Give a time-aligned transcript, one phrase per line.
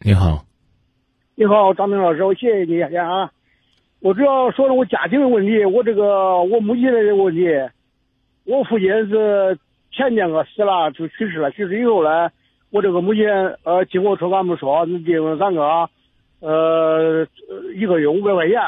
[0.00, 0.44] 你好，
[1.34, 3.32] 你好，张明老师，我谢谢你啊。
[3.98, 7.48] 我主要说说我家庭的问题，我这个我母亲的问题，
[8.44, 9.58] 我父亲是
[9.90, 11.50] 前年个死了，就去世了。
[11.50, 12.30] 去世以后呢，
[12.70, 13.26] 我这个母亲
[13.64, 15.90] 呃，经过村干部说，你给三个
[16.38, 17.26] 呃
[17.74, 18.60] 一个月五百块钱，